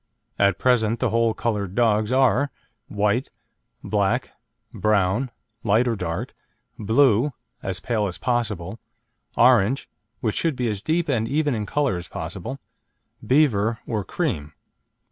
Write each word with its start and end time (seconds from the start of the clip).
At 0.39 0.57
present 0.57 0.99
the 0.99 1.11
whole 1.11 1.35
coloured 1.35 1.75
dogs 1.75 2.11
are: 2.11 2.49
White, 2.87 3.29
black, 3.83 4.31
brown 4.73 5.29
(light 5.63 5.87
or 5.87 5.95
dark), 5.95 6.33
blue 6.79 7.33
(as 7.61 7.79
pale 7.79 8.07
as 8.07 8.17
possible), 8.17 8.79
orange 9.37 9.87
(which 10.19 10.33
should 10.37 10.55
be 10.55 10.67
as 10.71 10.81
deep 10.81 11.07
and 11.07 11.27
even 11.27 11.53
in 11.53 11.67
colour 11.67 11.97
as 11.97 12.07
possible), 12.07 12.57
beaver, 13.23 13.77
or 13.85 14.03
cream. 14.03 14.53